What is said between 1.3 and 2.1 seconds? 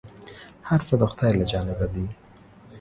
له جانبه دي،